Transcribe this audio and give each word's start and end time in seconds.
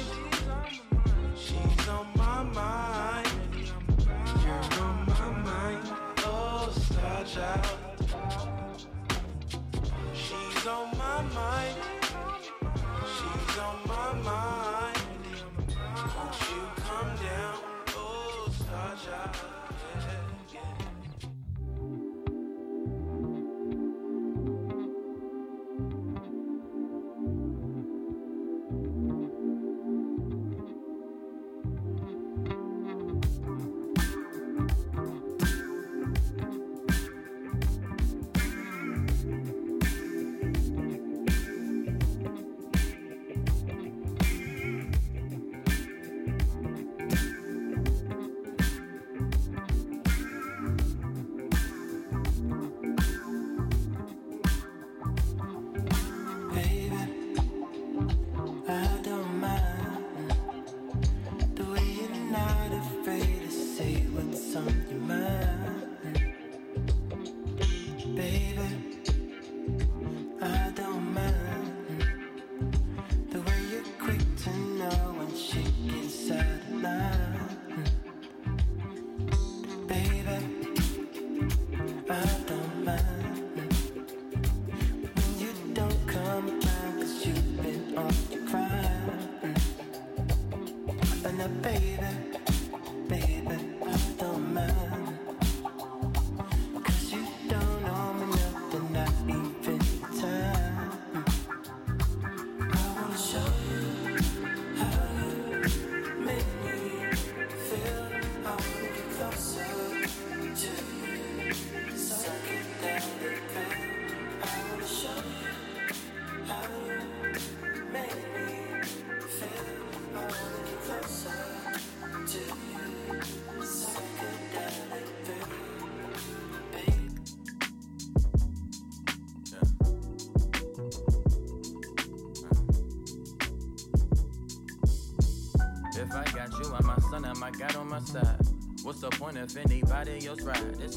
What's 0.00 0.19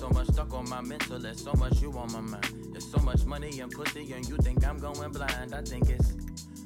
so 0.03 0.09
much 0.09 0.27
stuck 0.27 0.53
on 0.53 0.69
my 0.69 0.81
mental, 0.81 1.17
there's 1.17 1.41
so 1.41 1.53
much 1.53 1.81
you 1.81 1.89
on 1.93 2.11
my 2.11 2.19
mind. 2.19 2.67
There's 2.73 2.91
so 2.91 2.97
much 2.99 3.23
money 3.23 3.61
and 3.61 3.71
pussy, 3.71 4.11
and 4.11 4.27
you 4.27 4.35
think 4.35 4.67
I'm 4.67 4.77
going 4.77 5.13
blind. 5.13 5.55
I 5.55 5.61
think 5.61 5.89
it's 5.89 6.11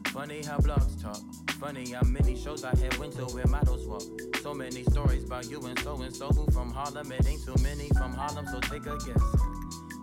funny 0.07 0.43
how 0.43 0.57
blogs 0.57 0.99
talk 0.99 1.21
Funny 1.59 1.91
how 1.91 2.01
many 2.01 2.35
shows 2.35 2.63
I 2.63 2.75
had 2.75 2.97
went 2.97 3.13
to 3.17 3.25
where 3.25 3.45
models 3.45 3.85
walk. 3.85 4.01
So 4.41 4.55
many 4.55 4.81
stories 4.85 5.23
about 5.23 5.51
you 5.51 5.63
and 5.67 5.77
so 5.79 6.01
and 6.01 6.15
so 6.15 6.29
who 6.29 6.49
from 6.51 6.71
Harlem. 6.71 7.11
It 7.11 7.27
ain't 7.27 7.45
too 7.45 7.53
many 7.61 7.89
from 7.89 8.13
Harlem, 8.13 8.47
so 8.47 8.59
take 8.59 8.87
a 8.87 8.97
guess. 9.05 9.23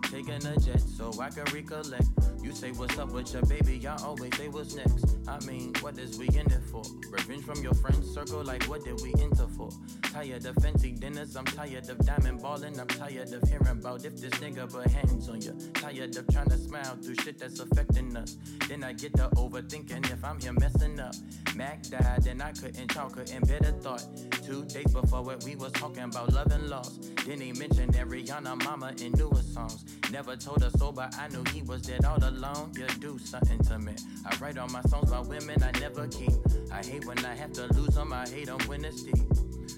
Taking 0.09 0.45
a 0.47 0.57
jet 0.57 0.79
so 0.79 1.11
I 1.19 1.29
can 1.29 1.43
recollect. 1.53 2.07
You 2.41 2.53
say 2.53 2.71
what's 2.71 2.97
up 2.97 3.11
with 3.11 3.33
your 3.33 3.43
baby, 3.43 3.85
I 3.85 3.97
always 3.97 4.33
say 4.37 4.47
what's 4.47 4.75
next. 4.75 5.17
I 5.27 5.39
mean, 5.45 5.73
what 5.81 5.97
is 5.97 6.17
we 6.17 6.27
in 6.29 6.49
it 6.51 6.63
for? 6.71 6.83
Revenge 7.11 7.43
from 7.43 7.61
your 7.61 7.73
friends 7.73 8.13
circle, 8.13 8.43
like 8.45 8.63
what 8.65 8.85
did 8.85 9.01
we 9.01 9.13
enter 9.21 9.47
for? 9.57 9.69
Tired 10.15 10.45
of 10.45 10.55
fancy 10.63 10.91
dinners, 10.91 11.35
I'm 11.35 11.43
tired 11.43 11.89
of 11.89 11.97
diamond 12.05 12.41
balling. 12.41 12.79
I'm 12.79 12.87
tired 12.87 13.33
of 13.33 13.49
hearing 13.49 13.67
about 13.67 14.05
if 14.05 14.15
this 14.15 14.31
nigga 14.35 14.71
put 14.71 14.87
hands 14.87 15.27
on 15.27 15.41
you. 15.41 15.51
Tired 15.73 16.15
of 16.15 16.25
trying 16.29 16.49
to 16.51 16.57
smile 16.57 16.97
through 17.03 17.15
shit 17.15 17.37
that's 17.37 17.59
affecting 17.59 18.15
us. 18.15 18.37
Then 18.69 18.85
I 18.85 18.93
get 18.93 19.13
to 19.17 19.27
overthinking 19.35 20.09
if 20.09 20.23
I'm 20.23 20.39
here 20.39 20.53
messing 20.53 21.01
up. 21.01 21.15
Mac 21.53 21.83
died, 21.83 22.27
and 22.27 22.41
I 22.41 22.53
couldn't 22.53 22.87
talk, 22.87 23.11
couldn't 23.11 23.45
better 23.45 23.73
thought. 23.73 24.05
Two 24.41 24.63
days 24.63 24.89
before 24.93 25.21
what 25.21 25.43
we 25.43 25.57
was 25.57 25.73
talking 25.73 26.03
about 26.03 26.31
love 26.31 26.49
and 26.49 26.69
loss. 26.69 26.97
Then 27.25 27.41
he 27.41 27.51
mentioned 27.51 27.95
Ariana 27.95 28.63
Mama 28.63 28.93
in 29.01 29.11
newer 29.17 29.41
songs. 29.41 29.83
Never 30.13 30.37
told 30.37 30.63
her 30.63 30.69
so, 30.77 30.93
but 30.93 31.13
I 31.19 31.27
knew 31.27 31.43
he 31.51 31.61
was 31.63 31.81
dead 31.81 32.05
all 32.05 32.23
alone. 32.23 32.71
You 32.77 32.87
do 33.01 33.19
something 33.19 33.59
to 33.65 33.79
me. 33.79 33.91
I 34.25 34.33
write 34.37 34.57
all 34.57 34.69
my 34.69 34.81
songs 34.83 35.09
about 35.09 35.27
women 35.27 35.61
I 35.61 35.77
never 35.77 36.07
keep. 36.07 36.31
I 36.71 36.81
hate 36.81 37.03
when 37.03 37.19
I 37.25 37.35
have 37.35 37.51
to 37.51 37.67
lose 37.73 37.95
them, 37.95 38.13
I 38.13 38.25
hate 38.29 38.45
them 38.45 38.59
when 38.67 38.85
it's 38.85 39.03
deep. 39.03 39.25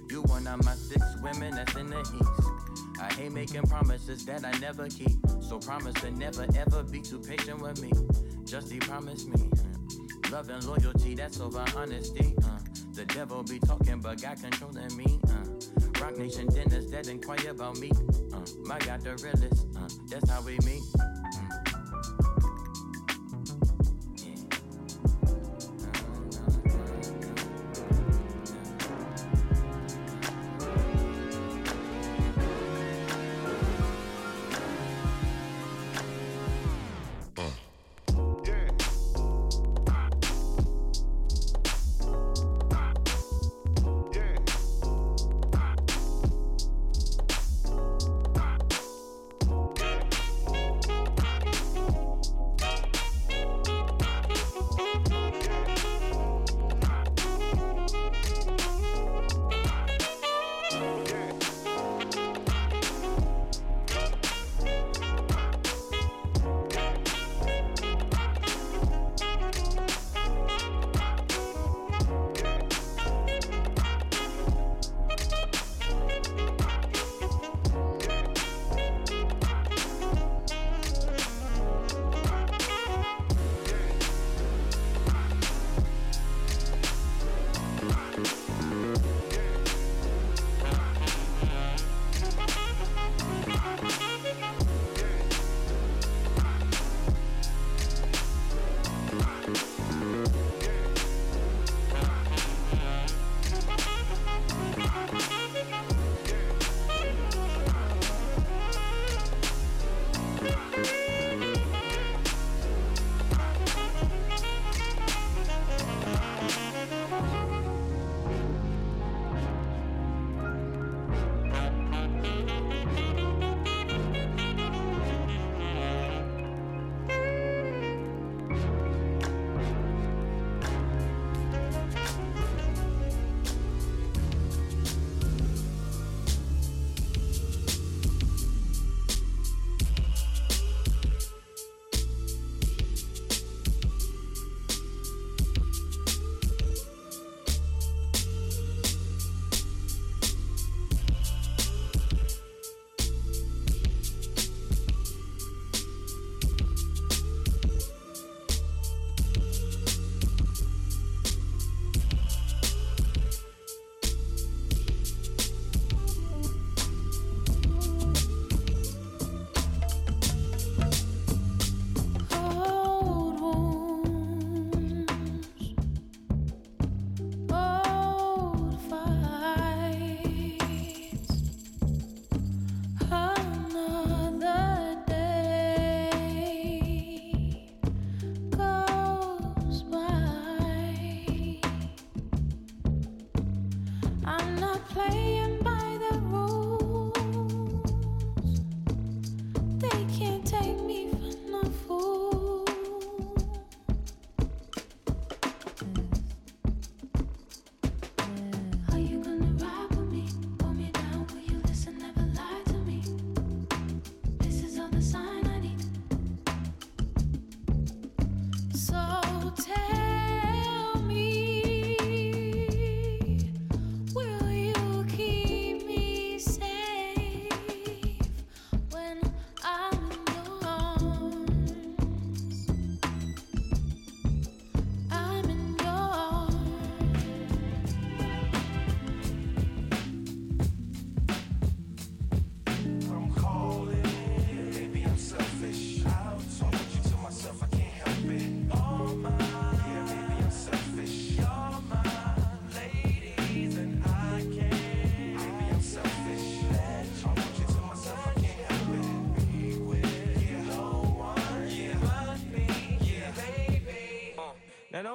You 0.09 0.21
one 0.23 0.47
of 0.47 0.63
my 0.63 0.73
six 0.73 1.01
women 1.21 1.55
that's 1.55 1.75
in 1.75 1.87
the 1.87 1.99
east. 1.99 3.01
I 3.01 3.13
hate 3.13 3.31
making 3.31 3.63
promises 3.63 4.25
that 4.25 4.45
I 4.45 4.51
never 4.59 4.87
keep. 4.87 5.11
So 5.41 5.59
promise 5.59 5.93
to 5.95 6.11
never 6.11 6.45
ever 6.55 6.83
be 6.83 7.01
too 7.01 7.19
patient 7.19 7.61
with 7.61 7.81
me. 7.81 7.91
Just 8.45 8.71
he 8.71 8.79
promised 8.79 9.27
me. 9.27 9.49
Love 10.31 10.49
and 10.49 10.63
loyalty, 10.65 11.15
that's 11.15 11.39
over 11.39 11.65
honesty. 11.75 12.33
Uh. 12.43 12.59
The 12.93 13.05
devil 13.05 13.43
be 13.43 13.59
talking, 13.59 13.99
but 13.99 14.21
God 14.21 14.37
controlling 14.41 14.95
me. 14.97 15.19
Uh. 15.27 16.01
Roc 16.01 16.17
Nation 16.17 16.47
dinners 16.47 16.89
that 16.91 17.07
inquire 17.07 17.51
about 17.51 17.77
me. 17.79 17.91
Uh. 18.33 18.39
My 18.65 18.79
God, 18.79 19.01
the 19.01 19.15
realest. 19.23 19.67
Uh. 19.77 19.87
That's 20.09 20.29
how 20.29 20.41
we 20.41 20.57
meet. 20.65 20.83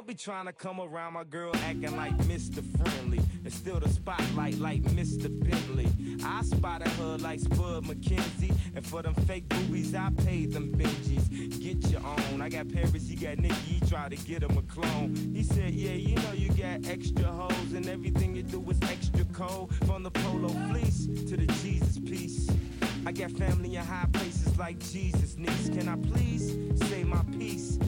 Be 0.07 0.15
trying 0.15 0.47
to 0.47 0.53
come 0.53 0.81
around 0.81 1.13
my 1.13 1.23
girl 1.23 1.55
acting 1.65 1.97
like 1.97 2.17
Mr. 2.19 2.63
Friendly. 2.77 3.21
And 3.45 3.53
still 3.53 3.79
the 3.79 3.89
spotlight 3.89 4.59
like 4.59 4.83
Mr. 4.83 5.29
Bentley. 5.29 5.89
I 6.25 6.43
spotted 6.43 6.89
her 6.89 7.19
like 7.19 7.39
Spud 7.39 7.85
MacKenzie. 7.85 8.53
And 8.75 8.85
for 8.85 9.03
them 9.03 9.15
fake 9.15 9.49
boobies, 9.49 9.95
I 9.95 10.11
paid 10.25 10.53
them 10.53 10.73
Benjis. 10.73 11.61
Get 11.63 11.91
your 11.91 12.01
own. 12.05 12.41
I 12.41 12.49
got 12.49 12.69
Paris, 12.73 13.09
he 13.09 13.15
got 13.15 13.39
Nicky, 13.39 13.55
he 13.55 13.81
tried 13.89 14.11
to 14.11 14.17
get 14.17 14.43
him 14.43 14.59
a 14.59 14.63
clone. 14.63 15.15
He 15.35 15.45
said, 15.45 15.73
Yeah, 15.73 15.93
you 15.93 16.17
know 16.17 16.33
you 16.33 16.49
got 16.49 16.87
extra 16.89 17.27
hoes, 17.27 17.73
and 17.73 17.89
everything 17.89 18.35
you 18.35 18.43
do 18.43 18.65
is 18.71 18.81
extra 18.91 19.25
cold. 19.27 19.73
From 19.87 20.03
the 20.03 20.11
polo 20.11 20.49
fleece 20.71 21.07
to 21.07 21.37
the 21.37 21.47
Jesus 21.63 21.99
piece. 21.99 22.51
I 23.07 23.13
got 23.13 23.31
family 23.33 23.77
in 23.77 23.85
high 23.85 24.07
places 24.13 24.59
like 24.59 24.79
Jesus 24.81 25.37
niece. 25.37 25.69
Can 25.69 25.89
I 25.89 25.97
please 25.97 26.57
say 26.89 27.05
my 27.05 27.23
piece? 27.39 27.79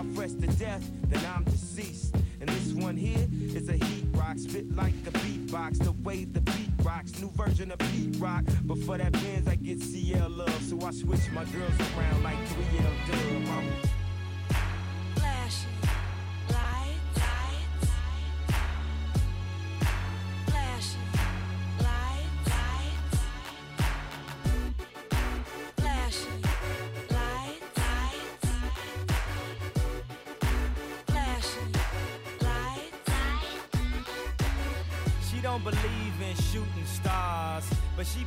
Y'all 0.00 0.14
fresh 0.14 0.30
to 0.32 0.46
death, 0.58 0.82
then 1.08 1.22
I'm 1.26 1.44
deceased. 1.44 2.14
And 2.40 2.48
this 2.48 2.72
one 2.72 2.96
here 2.96 3.28
is 3.54 3.68
a 3.68 3.74
heat 3.74 4.06
rock, 4.12 4.38
spit 4.38 4.74
like 4.74 4.94
a 5.06 5.10
beatbox. 5.10 5.76
The 5.84 5.92
way 5.92 6.24
the 6.24 6.40
beat 6.40 6.70
rocks, 6.82 7.20
new 7.20 7.30
version 7.32 7.70
of 7.70 7.78
beat 7.78 8.16
rock. 8.18 8.44
But 8.64 8.78
for 8.78 8.96
that 8.96 9.12
Benz, 9.12 9.46
I 9.46 9.56
get 9.56 9.82
CL 9.82 10.30
love, 10.30 10.62
so 10.62 10.80
I 10.86 10.92
switch 10.92 11.30
my 11.32 11.44
girls 11.44 11.74
around 11.98 12.22
like 12.22 12.38
3L 12.38 13.08
dub. 13.08 13.99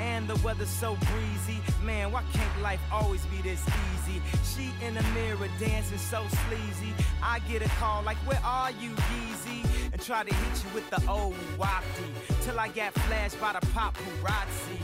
And 0.00 0.28
the 0.28 0.36
weather's 0.44 0.68
so 0.68 0.96
breezy. 1.12 1.60
Man, 1.82 2.12
why 2.12 2.22
can't 2.32 2.62
life 2.62 2.80
always 2.92 3.24
be 3.26 3.40
this 3.42 3.62
easy? 3.62 4.20
She 4.44 4.70
in 4.84 4.94
the 4.94 5.02
mirror 5.14 5.48
dancing 5.58 5.98
so 5.98 6.24
sleazy. 6.46 6.92
I 7.22 7.40
get 7.40 7.62
a 7.62 7.68
call 7.80 8.02
like, 8.02 8.16
Where 8.18 8.40
are 8.44 8.70
you, 8.72 8.90
Yeezy? 8.90 9.64
And 9.92 10.00
try 10.00 10.24
to 10.24 10.34
hit 10.34 10.64
you 10.64 10.70
with 10.74 10.88
the 10.90 11.02
old 11.10 11.34
wacky. 11.58 12.42
Till 12.42 12.58
I 12.58 12.68
got 12.68 12.92
flashed 12.94 13.40
by 13.40 13.52
the 13.52 13.66
paparazzi. 13.68 14.78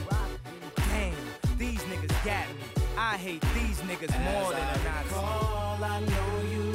Damn, 0.77 1.15
these 1.59 1.81
niggas 1.81 2.25
got 2.25 2.49
me. 2.49 2.81
I 2.97 3.17
hate 3.17 3.43
these 3.55 3.81
niggas 3.81 4.15
As 4.15 4.33
more 4.33 4.53
than 4.53 4.63
I 4.63 4.85
Nazi. 4.85 5.09
Recall, 5.09 5.85
I 5.85 6.01
know 6.01 6.51
you 6.51 6.70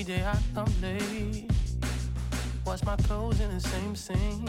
Every 0.00 0.14
day 0.14 0.24
I 0.24 0.38
come 0.54 0.72
late, 0.80 1.50
wash 2.64 2.82
my 2.84 2.96
clothes 2.96 3.38
in 3.38 3.50
the 3.50 3.60
same 3.60 3.94
sink. 3.94 4.48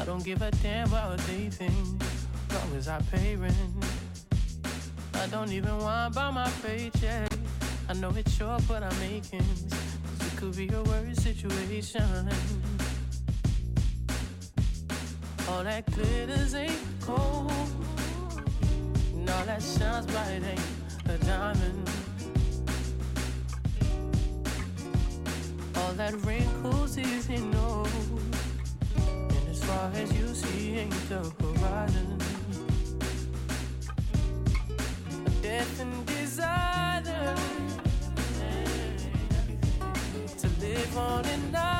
I 0.00 0.04
don't 0.04 0.24
give 0.24 0.42
a 0.42 0.50
damn 0.50 0.88
about 0.88 1.20
think, 1.20 2.02
long 2.52 2.76
as 2.76 2.88
I 2.88 3.00
pay 3.02 3.36
rent. 3.36 3.54
I 5.14 5.28
don't 5.28 5.52
even 5.52 5.78
want 5.78 6.12
about 6.12 6.34
my 6.34 6.50
paycheck. 6.60 7.30
I 7.88 7.92
know 7.92 8.10
it's 8.16 8.32
short, 8.32 8.66
but 8.66 8.82
I'm 8.82 8.98
making. 8.98 9.44
It 10.26 10.36
could 10.36 10.56
be 10.56 10.68
a 10.74 10.82
worse 10.82 11.18
situation. 11.18 12.28
All 15.48 15.62
that 15.62 15.86
glitters 15.92 16.54
ain't 16.56 17.06
gold. 17.06 17.52
And 19.14 19.30
all 19.30 19.44
that 19.44 19.62
shines 19.62 20.06
bright 20.06 20.42
ain't 20.42 20.60
a 21.08 21.24
diamond. 21.24 21.99
That 26.00 26.14
wrinkles 26.24 26.96
isn't 26.96 27.54
old. 27.56 27.86
And 28.96 29.48
as 29.50 29.62
far 29.62 29.90
as 29.94 30.10
you 30.18 30.28
see, 30.34 30.78
ain't 30.78 31.08
the 31.10 31.20
horizon. 31.42 32.18
Death 35.42 35.80
and 35.80 36.06
desire 36.06 37.02
to 40.38 40.48
live 40.62 40.96
on 40.96 41.26
and 41.26 41.56
on. 41.56 41.79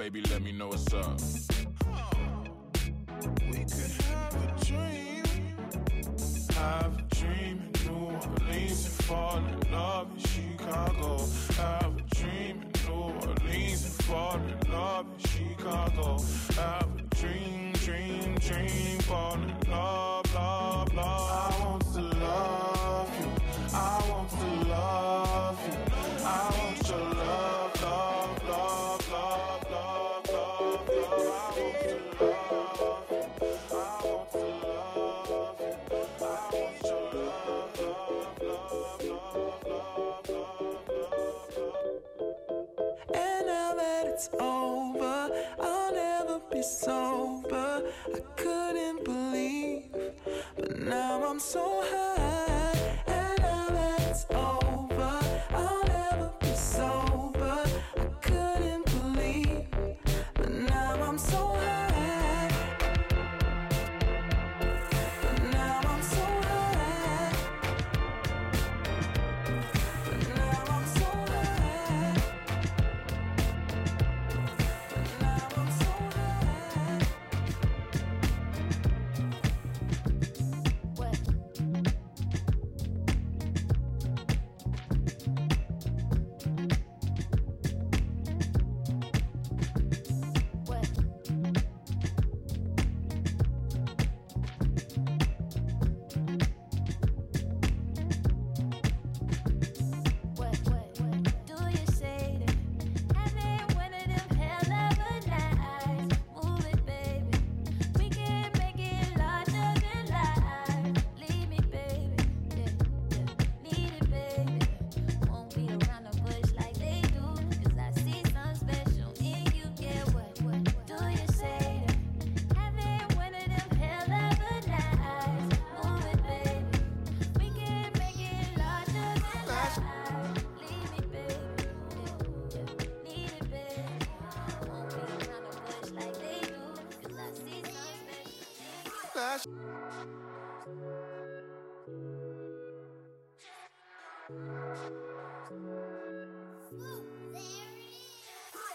Baby, 0.00 0.22
let 0.30 0.40
me 0.40 0.50
know 0.50 0.68
what's 0.68 0.94
up. 0.94 1.20
We 3.50 3.58
could 3.58 4.02
have 4.08 4.34
a 4.34 4.64
dream. 4.64 5.22
Have 6.54 6.98
a 6.98 7.02
dream 7.14 7.62
in 7.62 7.86
New 7.86 8.06
Orleans 8.06 8.86
and 8.86 9.04
fall 9.04 9.36
in 9.36 9.72
love 9.72 10.08
in 10.14 10.24
Chicago. 10.24 11.18
Have 11.56 11.96
a 11.98 12.14
dream 12.14 12.62
in 12.62 12.72
New 12.88 12.94
Orleans 12.94 13.84
and 13.84 14.04
fall 14.06 14.36
in 14.36 14.72
love 14.72 15.06
in 15.12 15.18
Chicago. 15.28 16.18
Have 16.54 16.88
a 16.98 17.14
dream, 17.14 17.72
dream, 17.72 18.34
dream, 18.36 18.98
fall 19.00 19.34
in 19.34 19.70
love, 19.70 20.34
love, 20.34 20.94
love. 20.94 21.29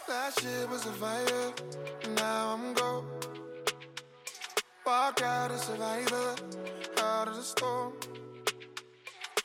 That 0.08 0.32
shit 0.40 0.68
was 0.68 0.86
a 0.86 0.92
fire, 0.92 1.52
now 2.16 2.54
I'm 2.54 2.74
gone. 2.74 3.06
Walk 4.86 5.22
out 5.22 5.50
a 5.50 5.58
survivor, 5.58 6.34
out 6.98 7.28
of 7.28 7.36
the 7.36 7.42
storm. 7.42 7.92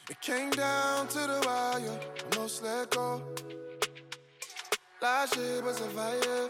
It 0.09 0.21
came 0.21 0.51
down 0.51 1.07
to 1.09 1.19
the 1.19 1.43
wire, 1.45 1.99
almost 2.33 2.63
let 2.63 2.89
go. 2.91 3.21
Last 5.01 5.35
year 5.35 5.63
was 5.63 5.81
a 5.81 5.89
fire, 5.89 6.49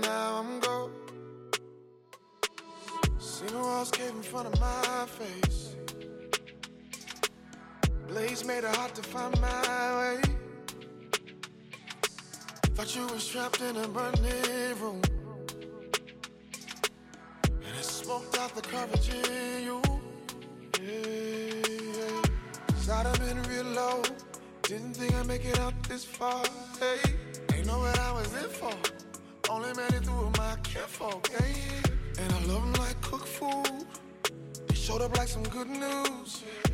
now 0.00 0.38
I'm 0.40 0.60
gone. 0.60 0.92
See 3.18 3.46
the 3.46 3.58
walls 3.58 3.90
cave 3.90 4.10
in 4.10 4.22
front 4.22 4.48
of 4.48 4.60
my 4.60 5.06
face. 5.06 5.61
Blaze 8.12 8.44
made 8.44 8.62
it 8.62 8.76
hard 8.76 8.94
to 8.94 9.02
find 9.02 9.40
my 9.40 9.98
way. 9.98 10.20
Thought 12.74 12.94
you 12.94 13.06
was 13.06 13.26
trapped 13.26 13.62
in 13.62 13.74
a 13.74 13.88
burning 13.88 14.78
room. 14.78 15.00
And 17.42 17.74
it 17.80 17.84
smoked 17.84 18.36
out 18.38 18.54
the 18.54 18.60
courage 18.60 19.08
in 19.08 19.64
you. 19.64 19.80
Yeah, 20.78 21.08
yeah. 21.96 22.22
Cause 22.68 23.18
been 23.18 23.42
real 23.44 23.64
low. 23.64 24.02
Didn't 24.60 24.92
think 24.92 25.14
I'd 25.14 25.26
make 25.26 25.46
it 25.46 25.58
out 25.60 25.82
this 25.84 26.04
far. 26.04 26.44
Hey, 26.78 26.98
ain't 27.54 27.66
know 27.66 27.78
what 27.78 27.98
I 27.98 28.12
was 28.12 28.30
in 28.34 28.50
for. 28.50 28.74
Only 29.48 29.72
made 29.72 29.94
it 29.94 30.04
through 30.04 30.30
my 30.36 30.56
kinfolk. 30.62 31.30
Yeah. 31.32 32.22
And 32.22 32.30
I 32.30 32.40
love 32.44 32.60
them 32.60 32.74
like 32.74 33.00
cook 33.00 33.24
food. 33.24 33.86
They 34.68 34.74
showed 34.74 35.00
up 35.00 35.16
like 35.16 35.28
some 35.28 35.44
good 35.44 35.70
news. 35.70 36.42
Yeah 36.44 36.71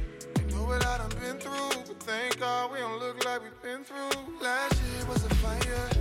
what 0.69 0.87
I 0.87 0.99
done 0.99 1.09
been 1.21 1.39
through. 1.39 1.83
But 1.89 2.01
thank 2.01 2.39
God 2.39 2.71
we 2.71 2.79
don't 2.79 3.01
look 3.01 3.25
like 3.25 3.43
we've 3.43 3.63
been 3.63 3.83
through. 3.85 4.39
Last 4.41 4.81
year 4.83 5.07
was 5.07 5.25
a 5.25 5.35
fire. 5.37 5.98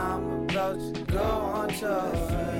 I'm 0.00 0.44
about 0.44 0.78
to 0.94 1.04
go 1.04 1.22
on 1.22 1.68
tour. 1.74 2.50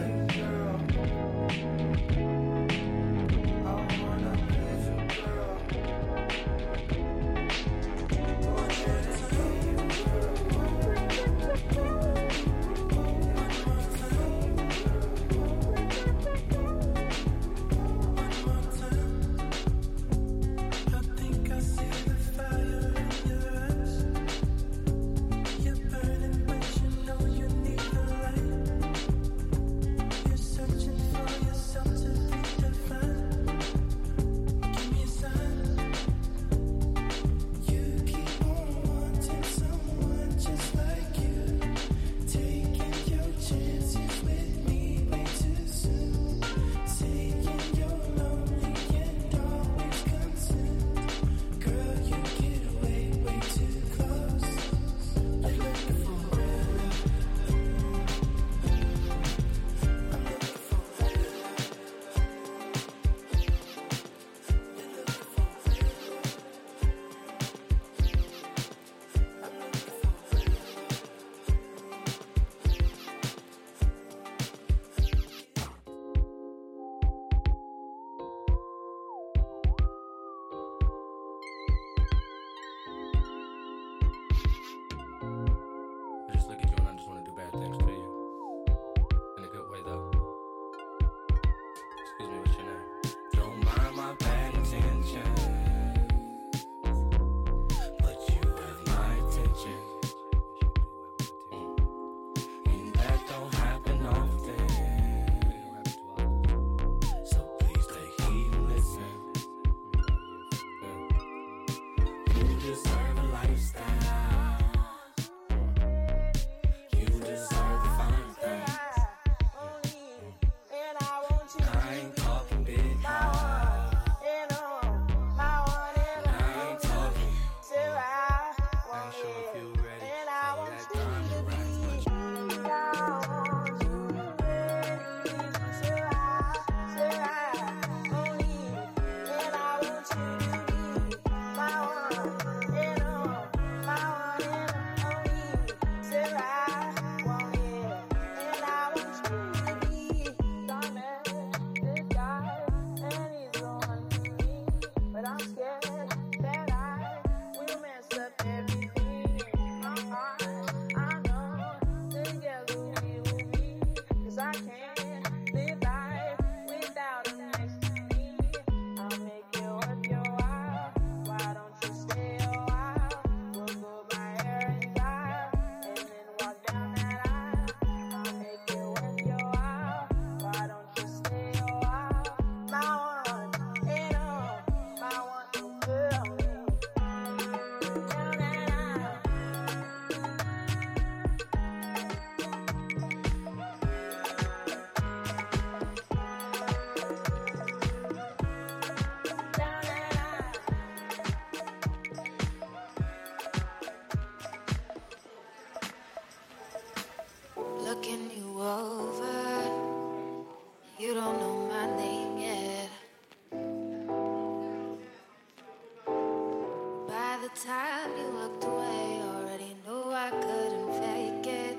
time 217.67 218.11
you 218.17 218.25
walked 218.33 218.65
away, 218.65 219.21
already 219.35 219.77
knew 219.85 220.05
I 220.11 220.31
couldn't 220.31 220.93
fake 220.95 221.47
it. 221.47 221.77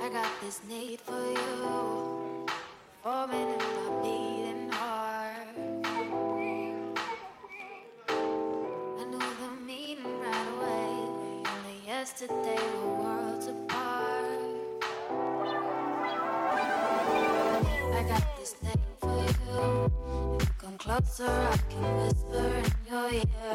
I 0.00 0.08
got 0.08 0.30
this 0.40 0.60
need 0.66 1.00
for 1.00 1.20
you, 1.20 2.46
forming 3.02 3.48
in 3.48 3.60
I'm 3.60 4.00
beating 4.00 4.70
heart. 4.70 5.56
I 8.08 9.04
knew 9.10 9.18
the 9.18 9.50
meaning 9.66 10.18
right 10.18 10.48
away, 10.56 10.90
only 11.44 11.76
yesterday 11.86 12.62
we 12.72 12.88
worlds 13.04 13.48
apart. 13.48 14.40
I 17.92 18.02
got 18.08 18.24
this 18.38 18.52
thing 18.52 18.79
closer, 20.90 21.24
I 21.24 21.56
can 21.68 21.96
whisper 21.98 22.46
in 22.64 22.92
your 22.92 23.12
ear. 23.12 23.49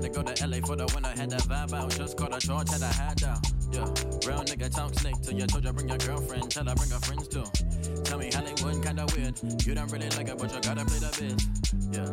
Had 0.00 0.14
to 0.14 0.22
go 0.22 0.32
to 0.32 0.46
LA 0.46 0.64
for 0.64 0.76
the 0.76 0.86
winter, 0.94 1.10
had 1.10 1.28
that 1.28 1.42
vibe 1.42 1.74
out. 1.74 1.90
Just 1.90 2.16
caught 2.16 2.34
a 2.34 2.40
charge, 2.40 2.70
had 2.70 2.80
a 2.80 2.86
hat 2.86 3.16
down. 3.16 3.36
Yeah. 3.70 3.84
Real 4.24 4.40
nigga 4.48 4.74
talk 4.74 4.94
snake 4.98 5.20
till 5.20 5.34
you 5.34 5.46
told 5.46 5.62
you 5.62 5.72
bring 5.74 5.90
your 5.90 5.98
girlfriend, 5.98 6.50
tell 6.50 6.64
her 6.64 6.74
bring 6.74 6.88
her 6.88 7.00
friends 7.00 7.28
too. 7.28 7.44
Tell 8.04 8.16
me 8.16 8.30
Hollywood 8.32 8.82
kinda 8.82 9.04
weird. 9.12 9.36
You 9.66 9.74
don't 9.74 9.92
really 9.92 10.08
like 10.16 10.28
it, 10.28 10.38
but 10.38 10.54
you 10.54 10.60
gotta 10.62 10.86
play 10.86 11.00
the 11.04 11.12
biz. 11.20 11.36
Yeah. 11.92 12.08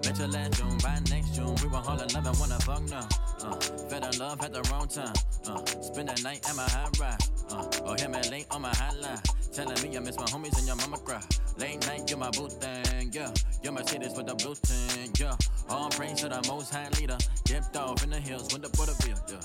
Met 0.00 0.18
you 0.18 0.26
last 0.32 0.52
June, 0.56 0.78
by 0.80 0.96
next 1.12 1.34
June. 1.36 1.54
We 1.60 1.68
were 1.68 1.84
all 1.84 2.00
in 2.00 2.08
love 2.08 2.24
and 2.26 2.38
wanna 2.40 2.58
fuck 2.64 2.82
now. 2.88 3.06
Uh, 3.44 3.60
fell 3.60 4.04
in 4.08 4.18
love 4.18 4.40
at 4.40 4.52
the 4.54 4.62
wrong 4.72 4.88
time. 4.88 5.12
Uh, 5.44 5.60
spend 5.84 6.08
the 6.08 6.16
night 6.22 6.40
at 6.48 6.56
my 6.56 6.64
high 6.64 6.88
ride. 6.98 7.20
Uh, 7.52 7.68
or 7.84 7.96
him 8.00 8.14
and 8.14 8.30
late 8.30 8.46
on 8.50 8.62
my 8.62 8.70
hotline. 8.70 9.20
Telling 9.52 9.76
me 9.82 9.96
I 9.96 10.00
miss 10.00 10.16
my 10.16 10.24
homies 10.24 10.56
and 10.56 10.66
your 10.66 10.76
mama 10.76 10.96
cry. 10.98 11.20
Late 11.58 11.86
night, 11.86 12.08
you're 12.08 12.18
my 12.18 12.30
boo 12.30 12.48
thing, 12.48 13.10
yeah. 13.12 13.32
You're 13.62 13.72
Mercedes 13.72 14.12
with 14.16 14.26
the 14.26 14.34
blue 14.34 14.54
tint, 14.54 15.18
yeah. 15.18 15.36
All 15.76 15.90
praise 15.90 16.20
to 16.22 16.28
the 16.30 16.42
most 16.48 16.72
high 16.72 16.88
leader. 16.98 17.18
Dipped 17.44 17.76
off 17.76 18.02
in 18.02 18.08
the 18.08 18.18
hills 18.18 18.50
with 18.50 18.62
the 18.62 18.70
Butterfield, 18.78 19.20
yeah. 19.28 19.40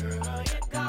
Girl, 0.00 0.44
you're 0.46 0.68
gone 0.70 0.87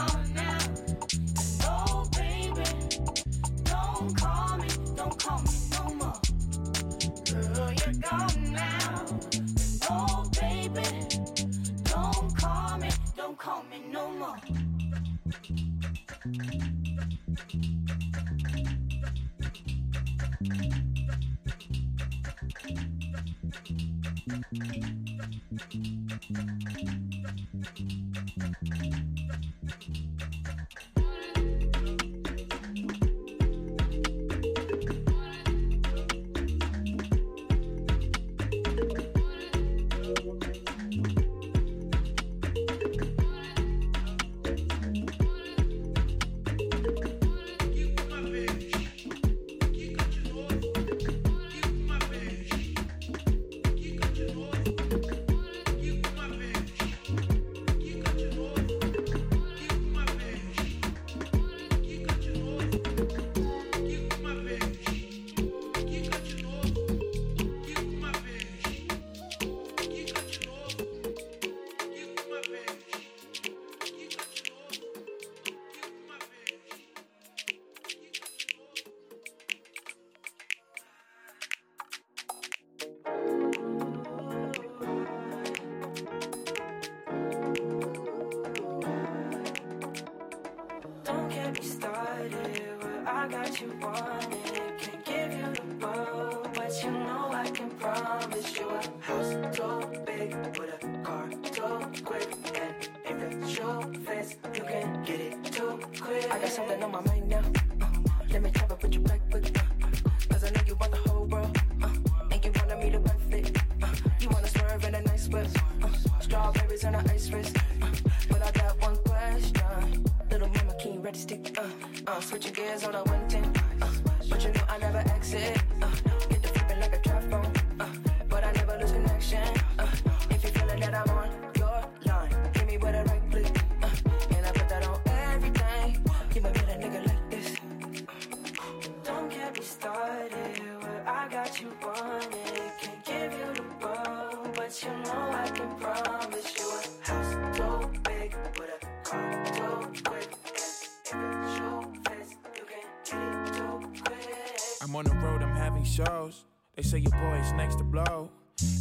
They 156.80 156.84
say 156.84 157.00
your 157.00 157.12
boy 157.12 157.38
is 157.44 157.52
next 157.52 157.76
to 157.80 157.84
blow. 157.84 158.30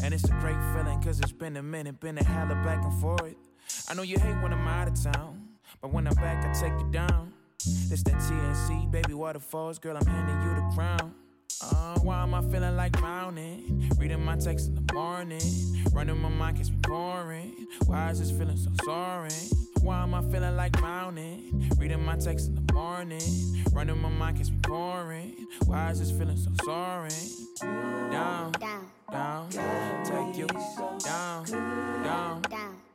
And 0.05 0.15
it's 0.15 0.23
a 0.23 0.33
great 0.35 0.57
feeling, 0.73 1.03
cause 1.03 1.19
it's 1.19 1.33
been 1.33 1.57
a 1.57 1.63
minute, 1.65 1.99
been 1.99 2.17
a 2.17 2.23
hella 2.23 2.55
back 2.63 2.85
and 2.85 3.01
forth. 3.01 3.35
I 3.89 3.95
know 3.95 4.03
you 4.03 4.17
hate 4.21 4.41
when 4.41 4.53
I'm 4.53 4.69
out 4.69 4.87
of 4.87 5.03
town, 5.03 5.49
but 5.83 5.93
when 5.93 6.07
I'm 6.07 6.15
back, 6.15 6.45
I 6.45 6.53
take 6.53 6.79
you 6.79 6.89
down. 6.93 7.33
This 7.89 8.05
that 8.05 8.15
TNC, 8.15 8.93
baby 8.93 9.15
waterfalls, 9.15 9.81
girl, 9.81 9.97
I'm 9.97 10.07
handing 10.07 10.43
you 10.45 10.55
the 10.55 10.77
crown. 10.77 11.13
Uh, 11.61 11.99
why 11.99 12.23
am 12.23 12.35
I 12.35 12.43
feeling 12.43 12.77
like 12.77 13.01
mountain? 13.01 13.91
Reading 13.99 14.25
my 14.25 14.37
text 14.37 14.69
in 14.69 14.77
the 14.77 14.93
morning, 14.93 15.43
running 15.93 16.23
my 16.23 16.29
mind 16.29 16.59
gets 16.59 16.71
me 16.71 16.77
boring. 16.83 17.67
Why 17.87 18.11
is 18.11 18.21
this 18.21 18.31
feeling 18.31 18.59
so 18.59 18.71
soaring? 18.85 19.33
Why 19.89 20.03
am 20.03 20.13
I 20.13 20.21
feeling 20.21 20.55
like 20.55 20.79
mountain? 20.83 21.71
Reading 21.79 22.05
my 22.05 22.15
text 22.17 22.49
in 22.49 22.55
the 22.57 22.73
morning, 22.75 23.65
running 23.73 23.97
my 24.03 24.11
mind 24.11 24.37
gets 24.37 24.51
me 24.51 24.59
boring. 24.61 25.47
Why 25.65 25.91
is 25.91 26.01
this 26.01 26.11
feeling 26.11 26.37
so 26.37 26.51
soaring? 26.63 27.11
Down, 28.11 28.53
Down, 28.53 29.49
down, 29.49 30.05
take 30.05 30.37
you 30.37 30.47
down, 30.47 30.99
down, 30.99 31.47
down, 32.05 32.43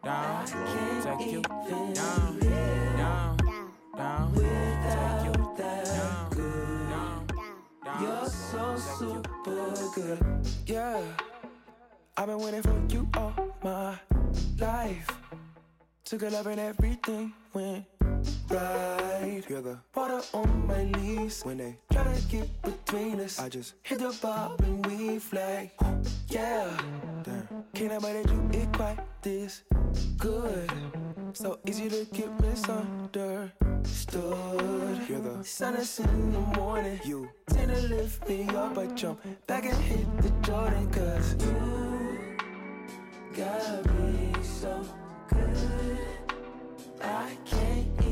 down, 0.04 0.46
take 0.46 1.32
you 1.32 1.42
down, 1.42 1.94
down, 1.94 2.38
down, 2.38 3.38
down, 3.98 4.34
take 4.36 5.26
you 5.26 5.56
down, 5.58 6.30
down, 6.30 7.28
down. 7.84 8.04
You're 8.04 8.30
so 8.30 8.76
super 8.78 9.74
good, 9.96 10.48
yeah. 10.68 11.02
I've 12.16 12.28
been 12.28 12.38
waiting 12.38 12.62
for 12.62 12.80
you 12.88 13.10
all 13.18 13.34
my 13.64 13.98
life. 14.60 15.23
Took 16.06 16.24
a 16.24 16.30
love 16.30 16.48
and 16.48 16.60
everything 16.60 17.32
went 17.54 17.86
right. 18.50 19.42
You're 19.48 19.62
the 19.62 19.80
water 19.96 20.22
on 20.34 20.68
my 20.68 20.84
leaves. 21.00 21.44
When 21.44 21.58
they 21.58 21.78
try 21.92 22.04
to 22.04 22.22
get 22.28 22.62
between 22.62 23.22
us, 23.22 23.40
I 23.40 23.48
just 23.48 23.76
hit 23.84 24.00
the 24.00 24.14
bar 24.22 24.54
and 24.64 24.86
we 24.86 25.18
flag. 25.20 25.72
Yeah, 26.28 26.70
damn. 27.24 27.48
Can't 27.74 27.94
nobody 27.94 28.22
do 28.24 28.50
it 28.52 28.74
quite 28.74 29.00
this 29.22 29.64
good. 30.18 30.70
So 31.32 31.60
easy 31.66 31.88
to 31.90 32.06
get 32.12 32.30
misunderstood. 32.42 33.52
You're 35.08 35.22
the 35.22 35.44
sun 35.44 35.76
is 35.78 36.00
in 36.00 36.34
the 36.34 36.40
morning. 36.60 37.00
You 37.06 37.30
tend 37.48 37.74
to 37.74 37.82
lift 37.88 38.28
me 38.28 38.46
up, 38.50 38.78
I 38.78 38.88
jump 38.88 39.22
back 39.48 39.64
and 39.66 39.78
hit 39.78 40.06
the 40.22 40.30
Jordan. 40.46 40.92
Cause 40.92 41.36
you 41.46 42.38
got 43.36 43.86
me 44.00 44.34
so. 44.44 44.86
I 47.02 47.38
can't 47.46 48.03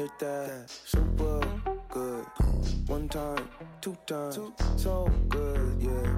hit 0.00 0.18
that. 0.18 0.70
Super 0.86 1.40
good. 1.90 2.24
One 2.86 3.06
time, 3.08 3.46
two 3.82 3.96
times, 4.06 4.38
so 4.76 5.10
good, 5.28 5.76
yeah. 5.78 6.14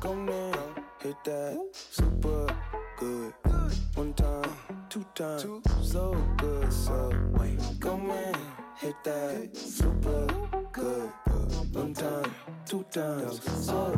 Come 0.00 0.26
now, 0.26 0.52
hit 1.02 1.16
that. 1.24 1.58
Super 1.72 2.46
good. 2.96 3.32
One 3.94 4.14
time, 4.14 4.52
two 4.88 5.04
times, 5.16 5.44
so 5.82 6.14
good, 6.36 6.72
so 6.72 7.12
wait. 7.32 7.58
Go 7.80 7.96
man, 7.96 8.36
hit 8.76 8.94
that. 9.02 9.56
Super 9.56 10.26
good. 10.72 11.10
One 11.72 11.94
time, 11.94 12.32
two 12.64 12.84
times, 12.92 13.40
so 13.66 13.95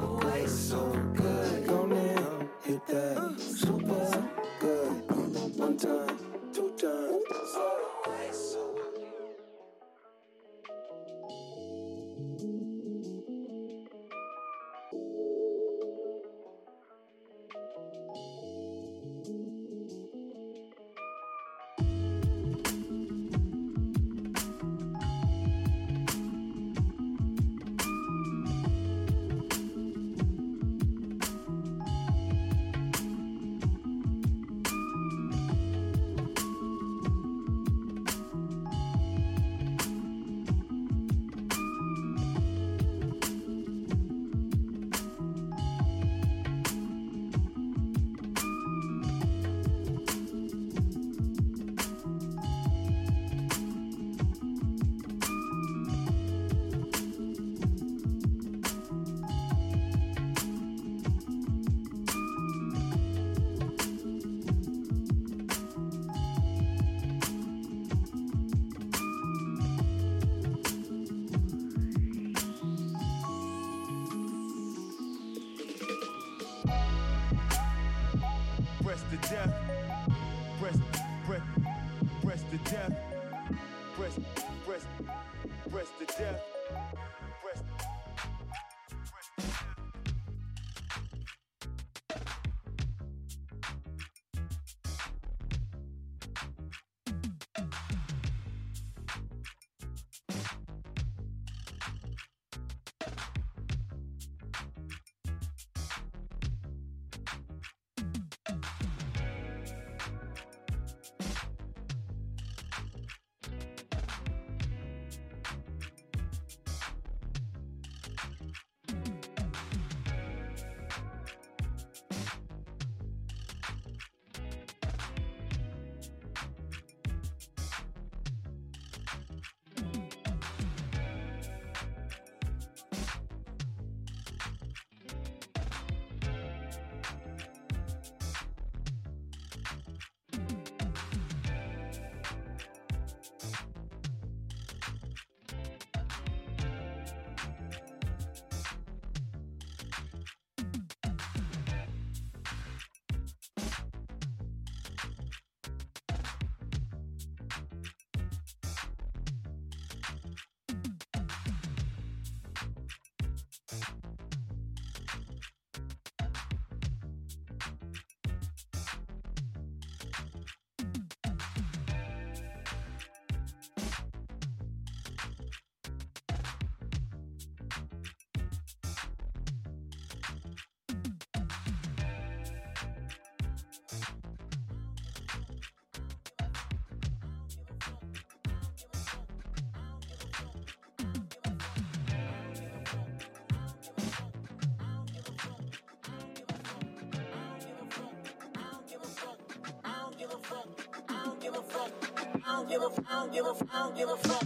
don't 201.52 202.68
give 202.68 202.82
a, 202.82 202.86
I 203.08 203.12
don't 203.20 203.32
give 203.32 203.46
a, 203.46 203.54
I 203.72 203.78
don't 203.80 203.96
give 203.96 204.08
a 204.08 204.16
fuck. 204.16 204.44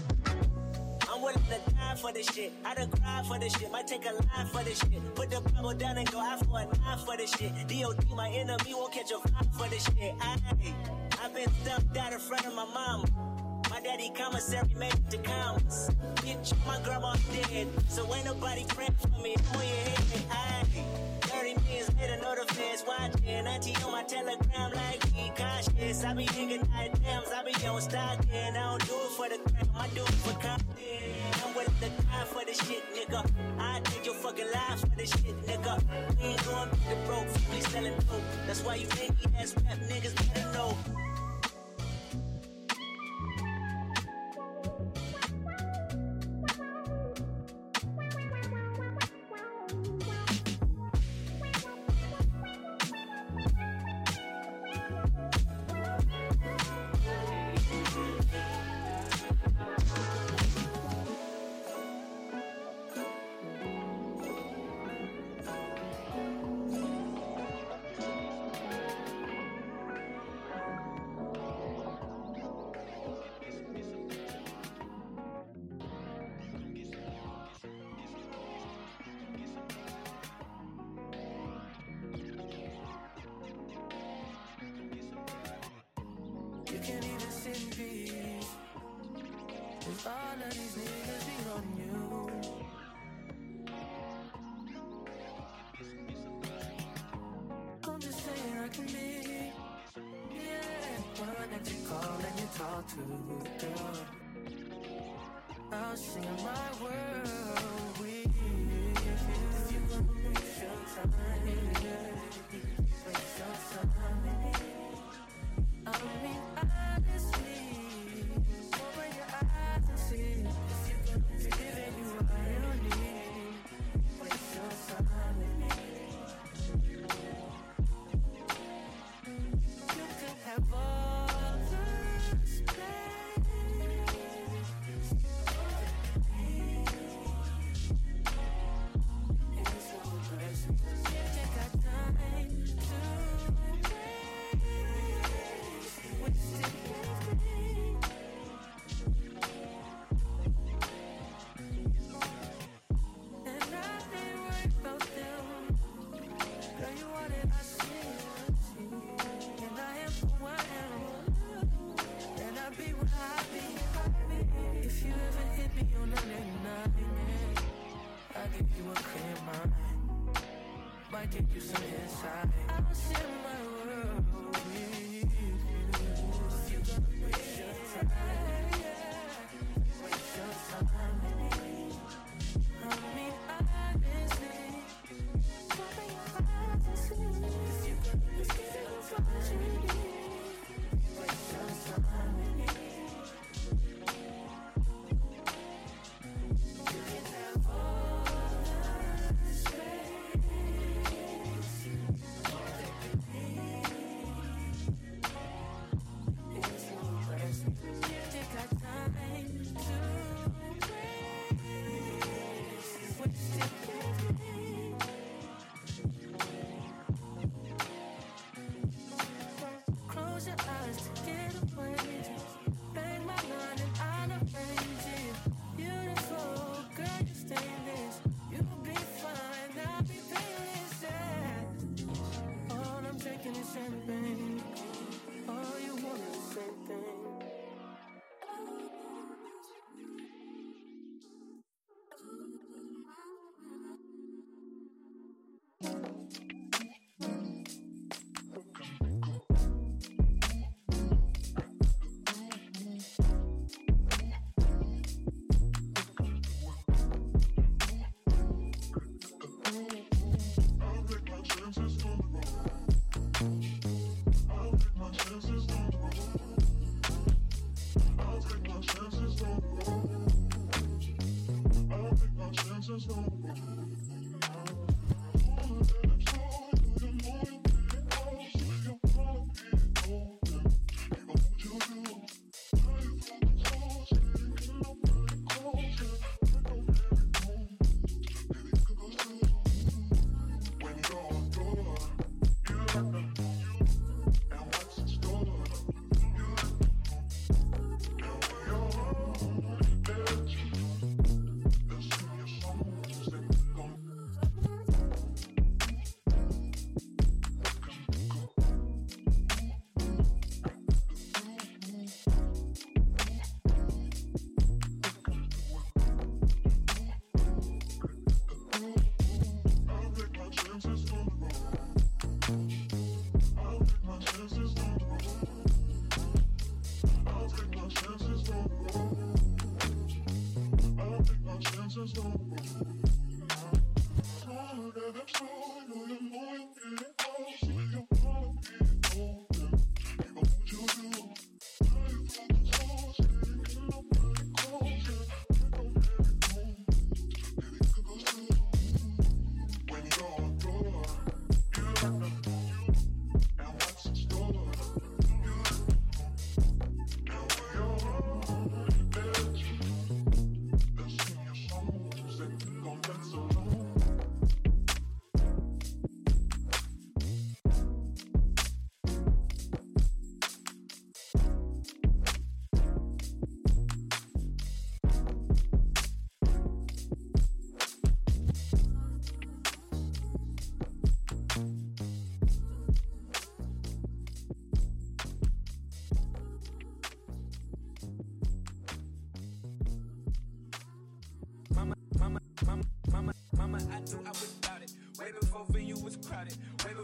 I'm 1.11 1.21
willing 1.21 1.43
to 1.45 1.71
die 1.73 1.95
for 1.97 2.13
this 2.13 2.27
shit. 2.27 2.53
I 2.65 2.75
done 2.75 2.91
cried 2.91 3.27
for 3.27 3.39
this 3.39 3.53
shit. 3.55 3.71
Might 3.71 3.87
take 3.87 4.05
a 4.07 4.13
line 4.13 4.47
for 4.53 4.65
this 4.65 4.79
shit. 4.79 5.15
Put 5.15 5.31
the 5.31 5.41
Bible 5.41 5.75
down 5.75 5.99
and 5.99 6.11
go 6.11 6.21
out 6.21 6.45
for 6.47 6.61
a 6.61 6.65
nine 6.65 6.99
for 7.05 7.17
this 7.17 7.31
shit. 7.33 7.53
DOD, 7.69 8.07
my 8.17 8.29
enemy, 8.31 8.75
won't 8.75 8.93
catch 8.93 9.11
a 9.11 9.17
vibe 9.17 9.55
for 9.55 9.69
this 9.69 9.85
shit. 9.85 10.15
I, 10.21 10.39
I've 11.23 11.35
been 11.35 11.51
stumped 11.63 11.97
out 11.97 12.13
in 12.13 12.19
front 12.19 12.47
of 12.47 12.55
my 12.55 12.65
mama. 12.65 13.05
My 13.71 13.81
daddy 13.81 14.11
commissary 14.15 14.69
made 14.79 15.11
to 15.11 15.19
commas. 15.19 15.91
Bitch, 16.17 16.55
my 16.67 16.81
grandma 16.83 17.15
dead. 17.33 17.69
So 17.89 18.13
ain't 18.15 18.25
nobody 18.25 18.65
praying 18.69 18.95
for 19.01 19.09
me. 19.23 19.35
I'm 19.37 19.55
your 19.55 19.63
head. 19.63 20.25
Aye. 20.31 21.22
30 21.55 21.65
millions 21.65 21.95
later, 21.97 22.17
know 22.23 22.35
the 22.35 22.55
feds 22.55 22.85
watching. 22.87 23.47
Auntie 23.47 23.77
on 23.85 23.93
my 23.93 24.03
telegram 24.03 24.73
like 24.73 25.01
be 25.15 25.33
cautious. 25.37 26.05
I 26.05 26.15
be 26.15 26.27
thinking 26.27 26.69
night 26.71 26.93
dams. 27.03 27.29
I 27.35 27.43
be 27.45 27.67
on 27.67 27.81
stocking. 27.81 28.31
I 28.33 28.53
don't 28.53 28.87
do 28.87 28.95
it 28.95 29.11
for 29.17 29.29
the 29.29 29.39
gram. 29.51 29.69
I 29.77 29.89
do 29.89 30.03
it 30.03 30.09
for 30.09 30.33
content. 30.33 30.65
I'm 31.45 31.55
willing 31.55 31.75
to 31.81 31.89
die 31.89 32.25
for 32.27 32.45
the 32.45 32.55
shit, 32.55 32.83
nigga. 32.95 33.31
I 33.59 33.81
take 33.85 34.07
your 34.07 34.15
fucking 34.15 34.51
life 34.53 34.81
for 34.81 34.97
the 34.97 35.07
shit, 35.07 35.47
nigga. 35.47 35.83
We 36.21 36.29
ain't 36.29 36.45
going 36.45 36.71
to 36.71 37.07
broke. 37.07 37.27
We 37.51 37.61
selling 37.61 37.95
dope. 38.11 38.23
That's 38.47 38.63
why 38.63 38.77
you 38.77 38.87
think 38.87 39.15
ass 39.39 39.55
rap 39.65 39.79
niggas 39.89 40.15
better 40.35 40.53
know. 40.53 40.77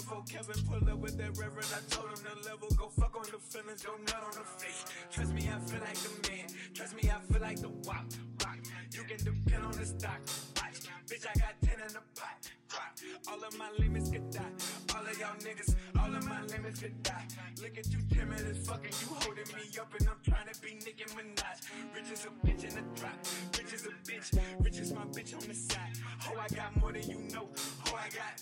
Before 0.08 0.24
Kevin 0.24 0.64
pulled 0.64 0.88
up 0.88 0.98
with 1.00 1.18
that 1.18 1.36
reverend, 1.36 1.68
I 1.68 1.84
told 1.92 2.08
him 2.08 2.24
to 2.24 2.48
level. 2.48 2.68
Go 2.78 2.88
fuck 2.88 3.14
on 3.14 3.28
the 3.28 3.36
feelings, 3.36 3.84
go 3.84 3.92
nut 4.08 4.24
on 4.24 4.32
the 4.32 4.46
face. 4.56 4.86
Trust 5.12 5.34
me, 5.34 5.50
I 5.52 5.60
feel 5.68 5.80
like 5.84 6.00
the 6.00 6.30
man. 6.30 6.46
Trust 6.72 6.96
me, 6.96 7.10
I 7.12 7.20
feel 7.30 7.42
like 7.42 7.60
the 7.60 7.68
wop. 7.84 8.08
Rock. 8.40 8.56
You 8.90 9.02
can 9.04 9.18
depend 9.20 9.66
on 9.66 9.72
the 9.72 9.84
stock. 9.84 10.20
Watch. 10.56 10.88
Bitch, 11.12 11.28
I 11.28 11.38
got 11.38 11.60
10 11.60 11.84
in 11.84 11.92
the 11.92 12.00
pot. 12.16 12.40
Drop. 12.72 12.96
All 13.28 13.44
of 13.44 13.58
my 13.58 13.68
limits 13.78 14.08
could 14.08 14.30
die. 14.30 14.48
All 14.96 15.04
of 15.04 15.18
y'all 15.20 15.36
niggas, 15.44 15.76
all 16.00 16.16
of 16.16 16.24
my 16.24 16.40
limits 16.56 16.80
could 16.80 17.02
die. 17.02 17.28
Look 17.60 17.76
at 17.76 17.92
you, 17.92 18.00
timid 18.08 18.48
as 18.48 18.66
fucking. 18.66 18.94
You 19.04 19.08
holding 19.12 19.48
me 19.60 19.68
up 19.78 19.92
and 19.92 20.08
I'm 20.08 20.20
trying 20.24 20.48
to 20.48 20.58
be 20.62 20.72
Nicki 20.88 21.04
Minaj. 21.12 21.68
Rich 21.92 22.12
as 22.12 22.24
a 22.24 22.32
bitch 22.46 22.64
in 22.64 22.80
the 22.80 22.84
drop. 22.96 23.12
Rich 23.52 23.74
as 23.74 23.84
a 23.84 23.92
bitch. 24.08 24.40
Rich 24.64 24.78
as 24.78 24.92
my 24.94 25.04
bitch 25.12 25.34
on 25.36 25.46
the 25.46 25.54
side. 25.54 26.00
Oh, 26.32 26.40
I 26.40 26.48
got 26.54 26.74
more 26.80 26.92
than 26.92 27.02
you 27.02 27.18
know. 27.28 27.50
Oh, 27.88 27.94
I 27.94 28.08
got. 28.08 28.40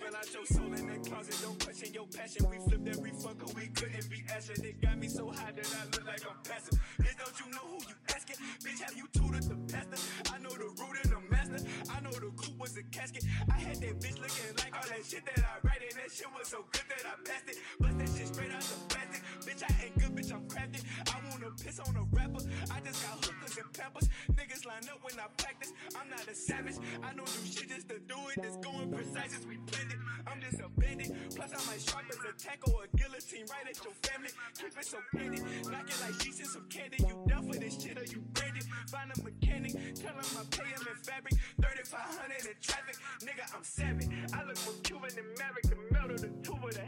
Spill 0.00 0.16
out 0.16 0.32
your 0.32 0.46
soul 0.46 0.72
in 0.72 0.86
that 0.86 1.04
closet. 1.04 1.36
Don't 1.42 1.62
question 1.62 1.92
your 1.92 2.06
passion. 2.06 2.48
We 2.48 2.56
flipped 2.56 2.88
every 2.88 3.10
fucker, 3.10 3.54
we 3.54 3.66
couldn't 3.68 4.08
be 4.08 4.24
asking. 4.32 4.64
It 4.64 4.80
got 4.80 4.96
me 4.96 5.08
so 5.08 5.28
high 5.28 5.52
that 5.52 5.76
I 5.76 5.84
look 5.92 6.06
like 6.06 6.24
I'm 6.24 6.40
passive. 6.42 6.80
Bitch, 7.02 7.18
don't 7.20 7.36
you 7.36 7.52
know 7.52 7.66
who 7.68 7.76
you 7.84 7.96
asking? 8.08 8.36
Bitch, 8.64 8.80
have 8.80 8.96
you 8.96 9.06
tutored 9.12 9.44
the 9.44 9.56
pastor? 9.70 10.00
I 10.32 10.38
know 10.38 10.56
the 10.56 10.72
root 10.80 10.96
and 11.04 11.12
the 11.12 11.20
master. 11.28 11.60
I 11.92 12.00
know 12.00 12.12
the 12.12 12.32
coupe 12.32 12.58
was 12.58 12.78
a 12.78 12.82
casket. 12.84 13.24
I 13.52 13.58
had 13.60 13.76
that 13.76 14.00
bitch 14.00 14.16
looking 14.16 14.56
like 14.56 14.72
all 14.72 14.88
that 14.88 15.04
shit 15.04 15.20
that 15.26 15.44
I 15.44 15.68
write, 15.68 15.82
and 15.84 15.96
that 16.00 16.10
shit 16.10 16.28
was 16.32 16.48
so 16.48 16.64
good 16.72 16.86
that 16.88 17.04
I 17.04 17.14
passed 17.20 17.48
it. 17.52 17.56
Bust 17.78 17.98
that 17.98 18.08
shit 18.08 18.28
straight 18.32 18.52
out 18.56 18.64
the 18.64 18.76
plastic. 18.88 19.20
Bitch, 19.44 19.62
I 19.68 19.84
ain't 19.84 19.98
good, 20.00 20.12
bitch, 20.16 20.32
I'm 20.32 20.48
crafted. 20.48 20.80
I 21.12 21.16
wanna 21.28 21.52
piss 21.60 21.78
on 21.78 21.92
a 21.96 22.04
rapper. 22.16 22.40
I 22.72 22.80
just 22.80 23.04
got 23.04 23.20
and 23.60 23.72
peppers. 23.72 24.08
Niggas 24.32 24.64
line 24.64 24.88
up 24.88 24.98
when 25.02 25.14
I 25.20 25.28
practice. 25.36 25.72
I'm 25.94 26.08
not 26.08 26.26
a 26.26 26.34
savage. 26.34 26.76
I 27.04 27.12
don't 27.12 27.28
do 27.28 27.40
shit 27.44 27.68
just 27.68 27.88
to 27.88 27.98
do 28.00 28.16
it. 28.32 28.40
It's 28.42 28.56
going 28.58 28.90
precise 28.92 29.36
as 29.36 29.44
we 29.46 29.56
blend 29.68 29.92
it. 29.92 30.00
I'm 30.26 30.40
just 30.40 30.60
a 30.60 30.68
bandit. 30.80 31.12
Plus, 31.36 31.50
I 31.52 31.60
might 31.68 31.80
sharp 31.80 32.06
as 32.08 32.20
a 32.24 32.32
tackle 32.40 32.72
or 32.74 32.84
a 32.88 32.90
guillotine 32.96 33.46
right 33.52 33.68
at 33.68 33.76
your 33.84 33.94
family. 34.02 34.30
Keep 34.56 34.74
it 34.78 34.86
so 34.86 34.98
candid. 35.14 35.44
Knock 35.68 35.86
it 35.88 35.98
like 36.00 36.16
she's 36.22 36.40
in 36.40 36.46
some 36.46 36.66
candy. 36.68 37.04
You 37.04 37.14
done 37.28 37.44
for 37.46 37.58
this 37.58 37.76
shit 37.80 37.98
or 37.98 38.04
you 38.04 38.24
branded? 38.32 38.64
Find 38.88 39.12
a 39.12 39.16
mechanic. 39.22 39.72
Tell 39.94 40.16
him 40.16 40.28
I 40.38 40.42
pay 40.50 40.68
him 40.72 40.84
in 40.88 40.98
fabric. 41.04 41.34
3500 41.60 42.46
in 42.48 42.56
traffic. 42.60 42.96
Nigga, 43.20 43.44
I'm 43.54 43.64
savage. 43.64 44.08
I 44.32 44.44
look 44.44 44.58
more 44.64 44.78
Cuban 44.82 45.10
than 45.14 45.28
Merrick. 45.36 45.66
The 45.68 45.76
metal, 45.92 46.16
the 46.16 46.32
tube 46.40 46.64
of 46.64 46.74
the 46.74 46.86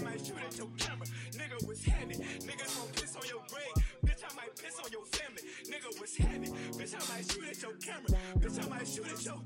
I 0.00 0.02
might 0.02 0.24
shoot 0.24 0.36
at 0.46 0.56
your 0.56 0.68
camera. 0.78 1.06
Nigga 1.32 1.68
was 1.68 1.84
handy. 1.84 2.16
Niggas 2.16 2.78
gon' 2.78 2.88
piss 2.96 3.16
on 3.16 3.28
your 3.28 3.42
grave. 3.52 3.84
Bitch, 4.04 4.24
I 4.24 4.34
might 4.34 4.56
piss 4.56 4.78
on 4.80 4.90
your 4.90 5.04
family. 5.04 5.42
Nigga 5.68 6.00
was 6.00 6.16
handy. 6.16 6.48
Bitch, 6.48 6.94
I 6.96 7.14
might 7.14 7.30
shoot 7.30 7.44
at 7.44 7.60
your 7.60 7.74
camera. 7.74 8.08
Bitch, 8.38 8.64
I 8.64 8.68
might 8.68 8.88
shoot 8.88 9.06
at 9.06 9.24
your. 9.24 9.36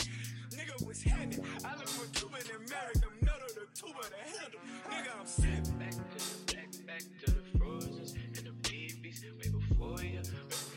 Nigga 0.55 0.86
was 0.86 1.02
handy. 1.02 1.38
I 1.64 1.74
look 1.74 1.90
more 1.96 2.07
Cuban 2.14 2.40
than 2.46 2.62
Merrick. 2.70 3.02
The 3.02 3.11
metal, 3.26 3.50
the 3.50 3.64
of 3.64 4.11
the 4.11 4.22
handle. 4.30 4.61
Nigga, 4.90 5.20
I'm 5.20 5.26
savage. 5.26 5.78
Back 5.78 5.90
to 5.90 6.18
the 6.22 6.55
back, 6.55 6.86
back 6.86 7.02
to 7.24 7.30
the 7.32 7.59
frozens 7.59 8.12
and 8.12 8.46
the 8.46 8.52
babies. 8.62 9.24
Way 9.24 9.50
before 9.50 10.02
you. 10.05 10.73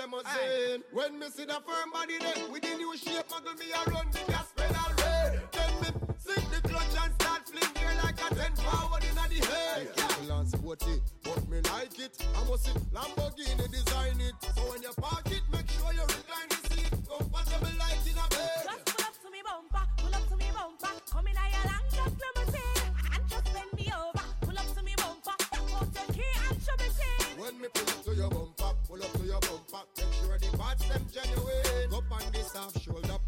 limousine. 0.00 0.24
Aye. 0.26 0.78
When 0.92 1.18
me 1.18 1.26
see 1.28 1.44
the 1.44 1.60
firm 1.66 1.90
body 1.92 2.18
there, 2.18 2.48
with 2.50 2.62
the 2.62 2.74
new 2.76 2.96
shape, 2.96 3.28
muggle 3.28 3.58
me 3.58 3.66
around 3.72 4.12
the 4.12 4.20
gas 4.32 4.48
pedal 4.56 4.90
red. 4.98 5.40
Then 5.52 5.72
me 5.80 5.88
sink 6.18 6.50
the 6.50 6.68
clutch 6.68 6.96
and 7.02 7.12
start 7.20 7.42
fling 7.48 7.72
gear 7.74 7.94
like 8.02 8.18
a 8.18 8.34
ten 8.34 8.52
power 8.56 8.98
in 8.98 9.14
the 9.14 9.46
head. 9.46 9.88
Yeah, 9.96 10.04
ambulance 10.04 10.52
sporty, 10.52 11.00
but 11.24 11.48
me 11.48 11.60
like 11.72 11.98
it. 11.98 12.16
I 12.36 12.48
must 12.48 12.64
see 12.64 12.72
Lamborghini 12.94 13.70
design 13.70 14.20
it. 14.20 14.34
So 14.54 14.62
when 14.70 14.82
you 14.82 14.92
park 14.96 15.26
it, 15.26 15.42
make 15.52 15.68
sure 15.70 15.92
you 15.92 16.02
recline 16.02 16.48
the 16.48 16.58
seat. 16.68 16.90
Comfortable 17.08 17.74
like 17.78 18.06
in 18.06 18.18
a 18.18 18.26
bed. 18.28 18.64
Just 18.64 18.84
pull 18.96 19.04
up 19.04 19.14
to 19.22 19.30
me 19.30 19.40
bumper, 19.44 19.86
pull 19.98 20.14
up 20.14 20.28
to 20.28 20.36
me 20.36 20.48
bumper. 20.54 20.94
Come 21.10 21.26
in 21.26 21.36
a 21.36 21.44
your 21.52 21.64
long 21.68 21.86
limousine. 22.00 22.69
make 29.96 30.12
sure 30.14 30.38
the 30.38 30.56
parts 30.56 30.86
them 30.88 31.06
genuine. 31.12 31.94
Up 31.94 32.04
on 32.12 32.22
this 32.32 32.52
half 32.54 32.80
shoulder 32.82 33.19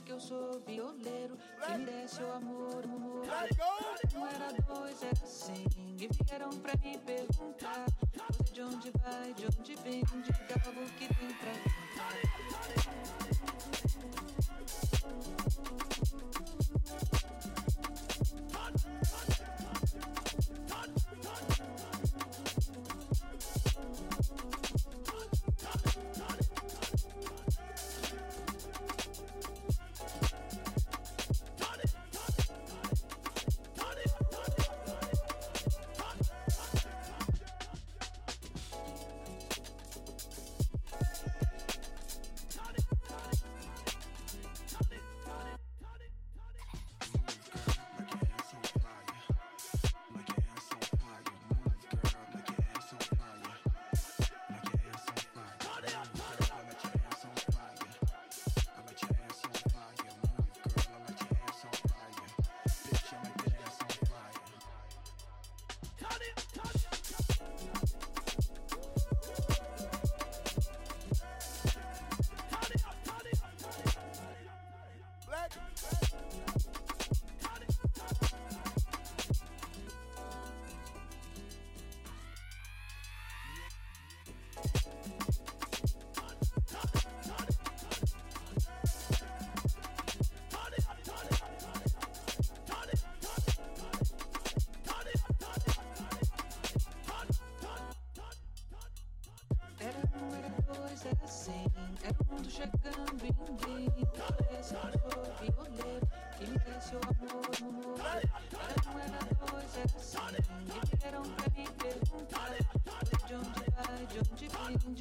que 0.00 0.12
eu 0.12 0.20
sou 0.20 0.60
violeiro. 0.66 1.36
Que 1.64 1.78
me 1.78 1.84
desce 1.84 2.22
o 2.22 2.32
amor, 2.32 2.84
um 2.86 3.22
Não 4.14 4.26
era 4.26 4.52
dois, 4.62 5.02
era 5.02 5.22
assim. 5.22 5.64
E 5.98 6.08
vieram 6.24 6.50
pra 6.50 6.74
me 6.76 6.98
perguntar: 6.98 7.86
Você 8.30 8.52
de 8.52 8.62
onde 8.62 8.90
vai, 9.02 9.34
de 9.34 9.46
onde 9.46 9.74
vem, 9.76 10.00
de 10.00 10.32
o 10.80 10.86
que 10.94 11.08
tem 11.14 11.34
pra 11.34 11.52
contar. 11.52 13.21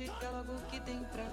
de 0.01 0.09
diálogo 0.19 0.55
que 0.71 0.79
tem 0.79 1.03
pra 1.11 1.23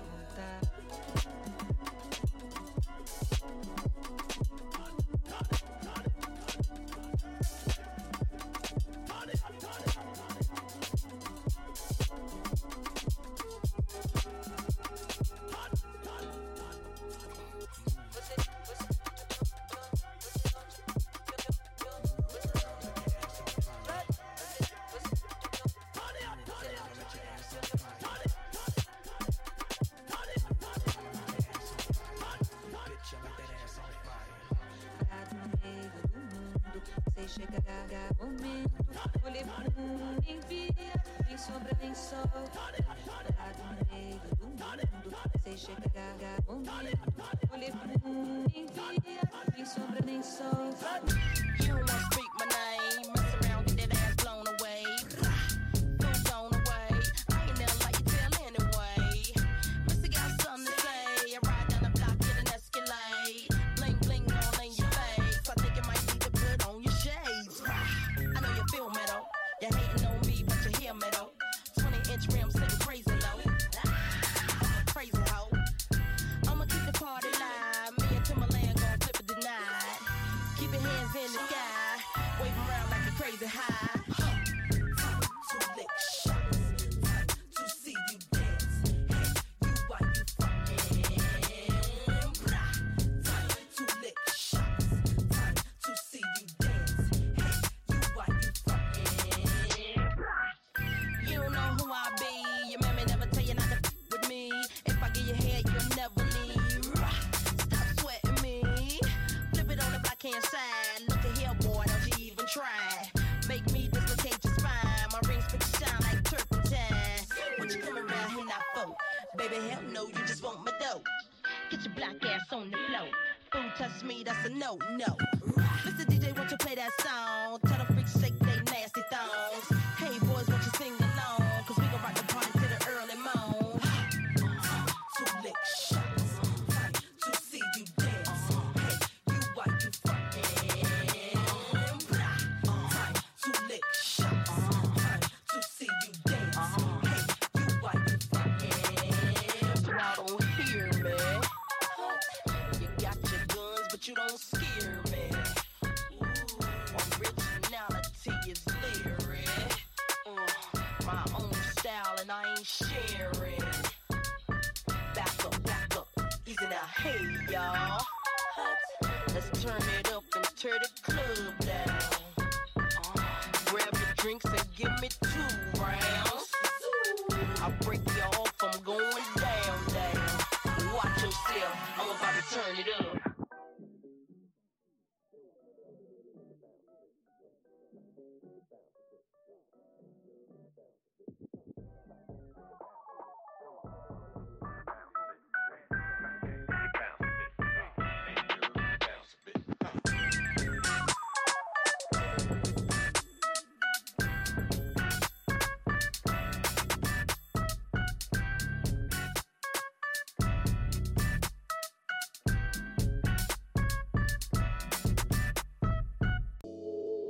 no, 124.48 124.78
no. 124.96 125.27